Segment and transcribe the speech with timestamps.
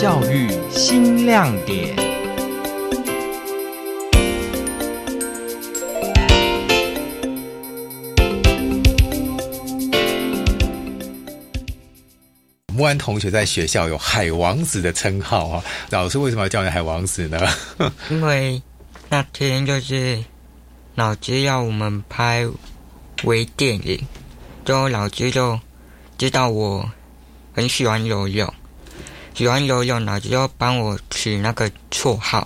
[0.00, 1.96] 教育新亮点。
[12.72, 17.40] 木安同学在学校有“海王子”的称号啊，老师为什么要叫你“海王子”呢？
[18.08, 18.62] 因为
[19.08, 20.22] 那天就是
[20.94, 22.46] 老师要我们拍
[23.24, 24.00] 微电影，
[24.64, 25.58] 之后老师就
[26.16, 26.88] 知道我
[27.52, 28.54] 很喜欢游泳，
[29.38, 32.44] 喜欢游泳，老师就帮我取那个绰号，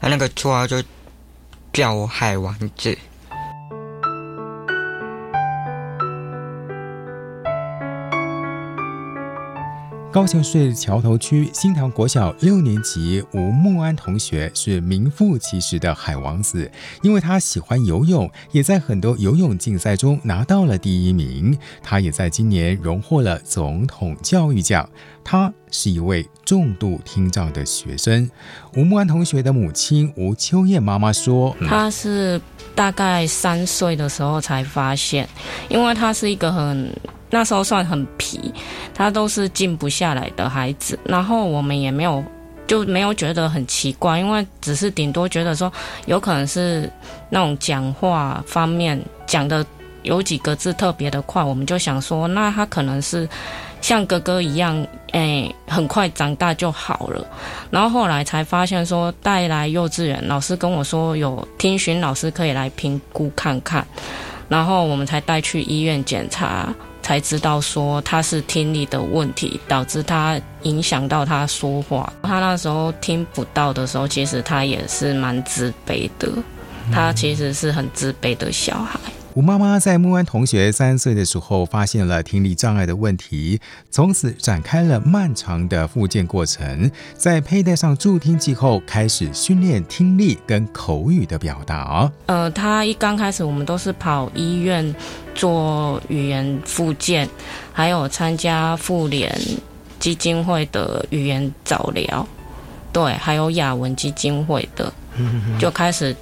[0.00, 0.82] 他那个绰号就
[1.74, 2.96] 叫我“海王子”。
[10.16, 21.58] 高雄市桥头区新塘国小六年级吴木安同学是名副其实的海王子，因为他喜欢游泳，也在很多游泳竞赛中拿到了第一名。
[21.82, 24.88] 他也在今年荣获了总统教育奖。
[25.22, 28.30] 他是一位重度听障的学生。
[28.74, 32.40] 吴木安同学的母亲吴秋燕妈妈说：“他是
[32.74, 35.28] 大概三岁的时候才发现，
[35.68, 36.90] 因为他是一个很。”
[37.30, 38.52] 那时候算很皮，
[38.94, 40.98] 他都是静不下来的孩子。
[41.04, 42.22] 然后我们也没有
[42.66, 45.72] 就没有觉得很奇怪，因为只是顶多觉得说
[46.06, 46.90] 有可能是
[47.30, 49.64] 那种讲话方面讲的
[50.02, 53.28] 有几个字特别的快，我们就想说那他可能是
[53.80, 57.26] 像哥哥一样，哎，很快长大就好了。
[57.70, 63.86] 然后后来才发现说带来幼稚园，老师跟我说有听询老师可以来评估看看，
[64.48, 66.72] 然后我们才带去医院检查。
[67.06, 72.12] 才知道说他是听力的问题，导致他影响到他说话。
[72.20, 76.28] 他那时候听不到的时候，其实他也是蛮自卑的。
[76.92, 78.98] 他其实是很自卑的小孩。
[79.36, 86.90] 吴妈妈在木安同学三岁的时候发现了听力障碍的问题，从此展开了漫长的复健过程。
[87.18, 92.10] 在佩戴上助听器后，开始训练听力跟口语的表达。
[92.24, 94.94] 呃，他一刚开始，我们都是跑医院
[95.34, 97.28] 做语言复健，
[97.74, 99.38] 还有参加妇联
[100.00, 102.26] 基金会的语言早疗，
[102.90, 104.90] 对，还有雅文基金会的，
[105.58, 106.16] 就开始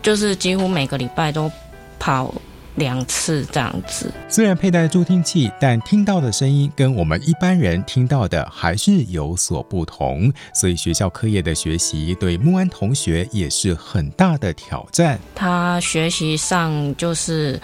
[0.00, 1.50] 就是几乎每个礼拜都
[1.98, 2.32] 跑。
[2.76, 15.18] 两次这样子，虽然佩戴助听器，但听到的声音跟我们一般人听到的还是有所不同，所以学校课业的学习对木安同学也是很大的挑战。
[15.34, 17.60] 他学习上就是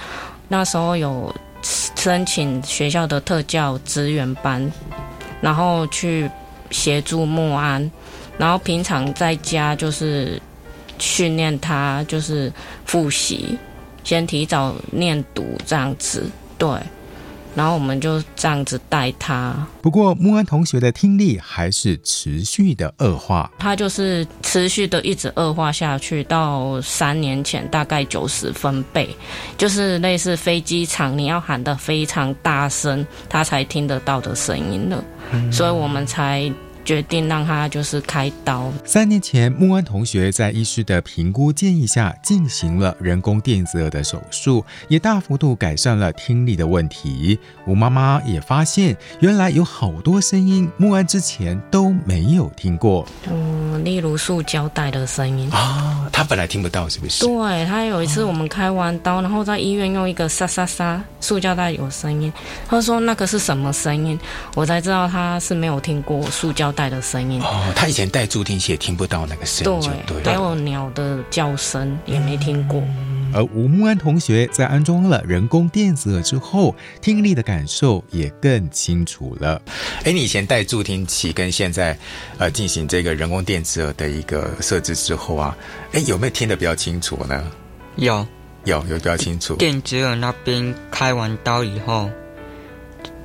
[0.46, 4.70] 那时候有申请学校的特教资源班，
[5.40, 6.30] 然后去
[6.70, 7.90] 协助木安，
[8.36, 10.38] 然后平常在家就是
[10.98, 12.52] 训练他，就是
[12.84, 13.58] 复习。
[14.08, 16.24] 先提早念读这样子，
[16.56, 16.66] 对，
[17.54, 19.54] 然后我们就这样子带他。
[19.82, 29.14] 不过木安同学的听力还是持续的恶化，他就是持续的一直恶化下去，到三年前大概九十分贝，
[29.58, 35.04] 就是类似飞机场你要喊的非常大声，他才听得到的声音了，
[35.52, 36.50] 所以我们才。
[36.88, 38.72] 决定让他就是开刀。
[38.82, 47.38] 三年前，木安同学在医师的评估建议下进行了人工电子耳的手术，也大幅度改善了听力的问题。
[47.66, 53.06] 吴妈妈也发现，原来有好多声音木安之前都没有听过。
[53.30, 57.26] 嗯，例如塑胶袋的声音啊，他本来听不到，是不是？
[57.26, 62.32] 对他有一次我们开完刀，然后在医院用一个沙沙沙塑胶袋有声音，
[62.68, 64.16] 他说那个是什么声音？
[64.54, 66.68] 我才知道他是没有听过塑胶。
[66.78, 72.80] 袋的声音哦，他以前戴助听器也听不到那个声音，对，还有鸟的叫声也没听过。
[73.32, 79.60] 而吴木安同学在安装了人工电子耳之后，听力的感受也更清楚了。
[80.04, 81.98] 哎，你以前戴助听器跟现在
[82.38, 85.56] 呃进行这个人工电子耳的一个设置之后啊，
[85.92, 87.50] 哎，有没有听得比较清楚呢？
[87.96, 88.26] 有，
[88.64, 89.56] 有，有比较清楚。
[89.56, 92.10] 电子耳那边开完刀以后，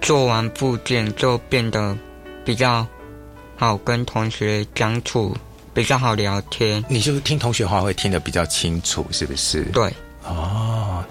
[0.01, 1.97] 做完部件就变得
[2.43, 2.87] 比较。
[3.55, 5.37] 好跟同学相处
[5.73, 9.63] 比较好聊天，你就听同学话会听得比较清楚，是不是？
[9.65, 9.91] 对。
[10.25, 11.03] 哦，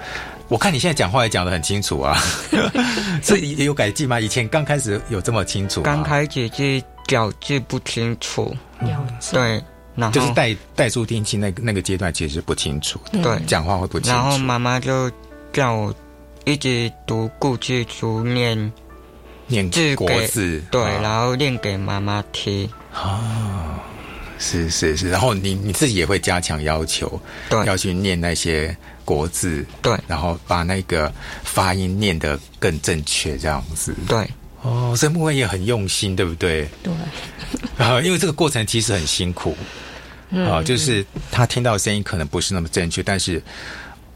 [0.49, 2.17] 我看你现在讲话也讲得很清楚啊，
[3.23, 4.19] 所以有改进吗？
[4.19, 5.83] 以前刚开始有这么清楚？
[5.83, 8.57] 刚开始是咬字不清楚，
[8.87, 9.63] 咬字对，
[9.95, 14.19] 然后就是带带助听器那那个阶段其实是不清楚，对，讲话会不清楚。
[14.19, 15.11] 然后妈妈就
[15.53, 15.95] 叫我
[16.47, 18.73] 一直读故事书念。
[19.49, 22.67] 念字国字，对，然后念给妈妈听。
[22.95, 23.62] 哦，
[24.43, 31.13] 是是是，然后你你自己也会加强要求，对，要去念那些国字，对，然后把那个
[31.45, 33.95] 发音念得更正确，这样子。
[34.09, 34.29] 对，
[34.63, 36.69] 哦，所以木文也很用心，对不对？
[36.83, 36.93] 对，
[37.79, 39.57] 啊，因为这个过程其实很辛苦
[40.33, 43.41] 啊，就是他听到声音可能不是那么正确，但是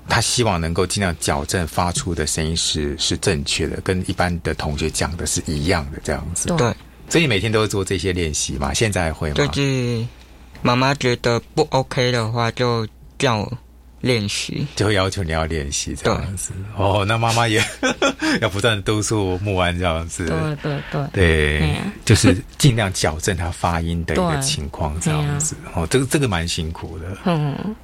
[0.09, 6.49] 他希望能够尽量矫正发出的声音是是正确的，跟一般的同学讲的是一样的这样子。
[6.57, 6.73] 对，
[7.09, 8.75] 所以你每天都会做这些练习嘛？
[8.75, 9.35] 现在还会吗？
[9.35, 10.05] 就是
[10.63, 12.87] 妈妈觉得不 OK 的话，就
[13.19, 13.59] 叫我
[14.01, 14.67] 练习。
[14.77, 16.53] 就会要求你要练习这样子。
[16.77, 17.63] 哦，那妈妈也
[18.41, 20.27] 要不断督促木安这样子。
[20.27, 25.57] 对对对，对就是尽量矫正他发音的一个情况这样子。
[25.75, 27.17] 哦，这个这个蛮辛苦的。
[27.25, 27.77] 嗯，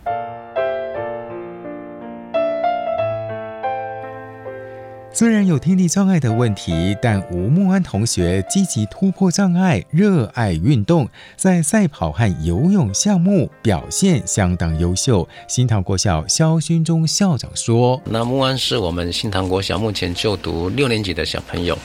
[5.14, 11.06] 虽然有听力障碍的问题，但吴木安同学积极突破障碍，热爱运动，
[11.36, 15.28] 在赛跑和游泳项目表现相当优秀。
[15.46, 21.78] 新塘国小肖勋忠校长说那木安是我们新塘国小目前就读六年级的小朋友。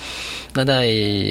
[0.54, 0.88] 那在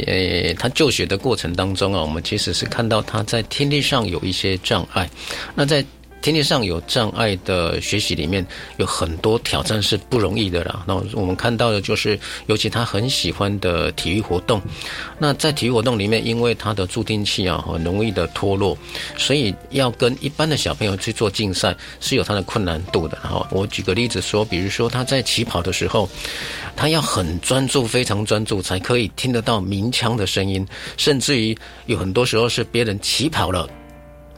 [0.06, 5.08] 呃他就学的过程当中啊，我们其实是看到他在听力上有一些障碍。
[5.54, 5.84] 那在
[6.26, 8.44] 听力上有障碍的学习里面，
[8.78, 10.82] 有很多挑战是不容易的啦。
[10.84, 14.60] 那我们看到的就是，尤其他很喜欢的体育活动。
[15.20, 18.76] 那在体育活动里面，因为他的助听器啊很容易的脱落，
[19.16, 23.16] 所以要跟一般的小朋友去做竞赛是有它的困难度的。
[23.22, 26.08] 然后我举个例子说，比如说他在起跑的时候，
[26.74, 31.56] 他要很专注，非常专注，才可以听得到鸣枪的声音，甚至于
[31.86, 33.68] 有很多时候是别人起跑了。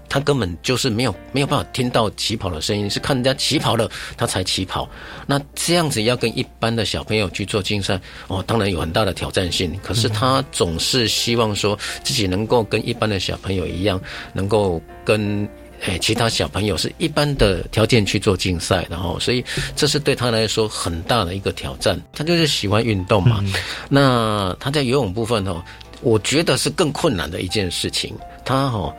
[0.08, 4.88] 他根本就是没有没有办法听到起跑的声音，是看人家起跑了，他才起跑。
[5.26, 9.78] 那这样子要跟一般的小朋友去做竞赛，哦，当然有很大的挑战性。
[9.82, 14.00] 可是他总是希望说自己能够跟一般的小朋友一样，
[14.32, 15.48] 能够跟
[15.82, 19.44] 诶其他小朋友是一般的条件去做竞赛，然后所以
[19.76, 22.00] 这是对他来说很大的一个挑战。
[22.12, 23.44] 他就是喜欢运动嘛，
[23.88, 25.62] 那他在游泳部分哦，
[26.00, 28.14] 我觉得是更困难的一件事情。
[28.44, 28.94] 他哦。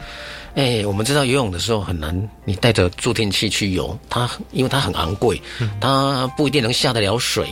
[0.56, 5.40] 哎，我们知道游泳的时候很难，你带着助听器去游，它因为它很昂贵，
[5.80, 7.48] 它不一定能下得了水，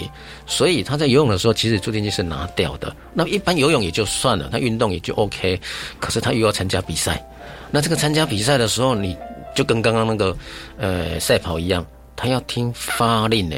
[0.48, 2.94] 所以他在游泳的时候，其实助听器是拿掉的。
[3.14, 5.62] 那一般游泳也就算了，他运动也就 OK，
[6.00, 7.24] 可是他又要参加比赛，
[7.70, 9.16] 那这个参加比赛的时候，你
[9.56, 10.36] 就跟刚刚那个
[10.78, 11.86] 呃赛跑一样，
[12.16, 13.56] 他要听发令呢。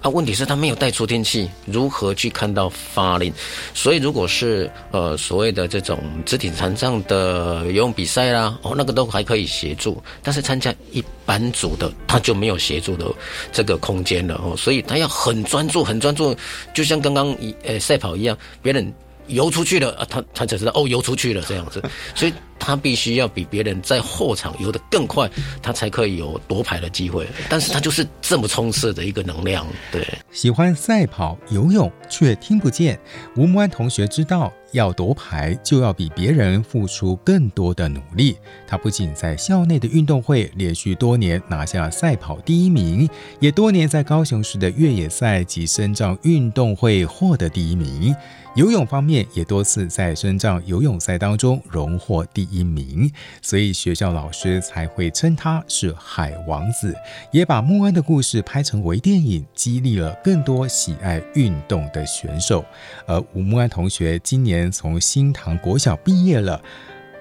[0.00, 3.30] 啊，问题是他没有带助听器，如何去看到发令？
[3.74, 13.06] 所以如果是呃所谓的这种肢体残障的游泳比赛啦，哦，那个都还可以协助，但是参加一般组的，他就没有协助的
[13.52, 16.34] 这个空间了哦，所以他要很专注，很专注，
[16.72, 18.90] 就像刚刚一呃赛跑一样，别人
[19.26, 21.82] 游出去了啊，他他才知道哦游出去了这样子，
[22.14, 25.28] 所以他必须要比别人在后场游得更快，
[25.60, 27.26] 他才可以有夺牌的机会。
[27.48, 30.06] 但是他就是这么冲刺的一个能量，对。
[30.30, 33.00] 喜欢赛跑、游泳却听不见。
[33.36, 38.36] 吴木安同学知道，要夺牌就要比别人付出更多的努力。
[38.66, 43.08] 他不仅在校内的运动会连续多年拿下赛跑第一名，
[43.40, 48.14] 也多年在高雄市的越野赛及深藏运动会获得第一名。
[48.56, 53.10] 游泳方面也多次在深藏游泳赛当中荣获第一名，
[53.40, 56.94] 所以学校老师才会称他是海王子，
[57.30, 62.64] 也把木安的故事拍成微电影，激励了更多喜爱运动的选手。
[63.06, 66.60] 而吴木安同学今年从新塘国小毕业了，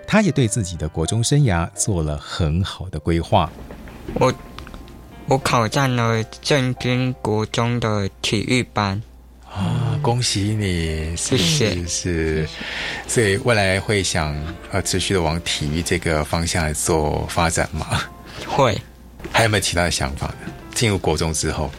[0.08, 3.51] 他也对自己的国中生涯做了很好的规划。
[4.15, 4.34] 我
[5.27, 9.00] 我考上了正军国中的体育班，
[9.51, 11.15] 啊，恭喜你！
[11.18, 12.50] 是谢谢是是，
[13.08, 14.36] 所以未来会想
[14.72, 18.01] 呃持续的往体育这个方向来做发展吗？
[18.48, 18.79] 会
[19.34, 20.51] 还有没有其他的想法呢？
[20.74, 21.70] 进入国中之后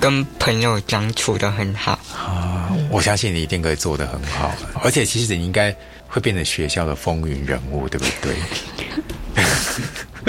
[0.00, 1.98] 跟朋友相处的很好。
[2.14, 5.74] 啊，我相信你一定可以做得很好，而且其实你应该
[6.06, 8.36] 会变成学校的风云人物，对不对？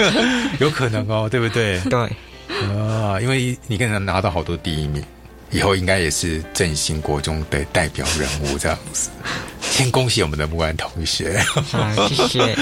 [0.60, 1.80] 有可能哦，对不对？
[1.82, 2.00] 对，
[2.76, 5.02] 啊，因为你可能拿到好多第一名，
[5.50, 9.10] 以后应该也是振兴国中的代表人物这样子。
[9.80, 11.42] 先恭喜我们的木安同学。
[11.72, 12.54] 啊，谢谢。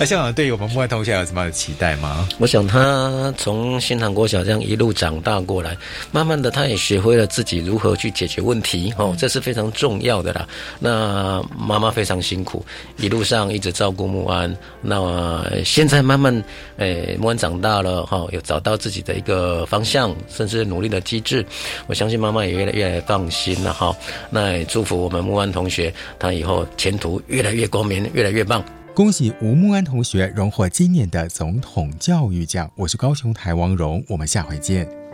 [0.00, 2.28] 那校长对于我们木安同学有什么样的期待吗？
[2.40, 5.76] 我想他从新塘国小这样一路长大过来，
[6.10, 10.44] 慢慢的他也学会了自己如何去解决问题，哦，这是非常重要的啦。
[10.80, 14.52] 那妈妈非常辛苦，一路上一直照顾木安。
[14.82, 16.42] 那么现在慢慢，
[16.78, 21.46] 诶，木安长大了，哈、有找到自己的一个方向，甚至努力的机制。
[21.86, 23.96] 我相信妈妈也越来越来越放心了，哈、
[24.30, 28.64] 那也祝福我们木安同学，他以后前途越来越光明，越来越棒。
[28.94, 32.70] 恭喜吴木安同学荣获今年的总统教育奖。
[32.74, 35.05] 我是高雄台王荣，我们下回见。